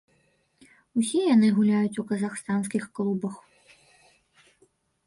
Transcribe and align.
Усе 0.99 1.21
яны 1.35 1.47
гуляюць 1.57 1.99
у 2.05 2.09
казахстанскіх 2.13 2.83
клубах. 3.01 3.35